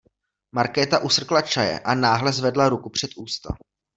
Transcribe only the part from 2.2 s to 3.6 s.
zvedla ruku před ústa.